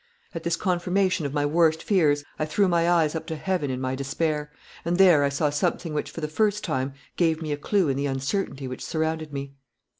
[0.33, 3.79] At this confirmation of my worst fears I threw my eyes up to heaven in
[3.79, 4.51] my despair,
[4.83, 7.97] and there I saw something which for the first time gave me a clue in
[7.97, 9.53] the uncertainty which surrounded me.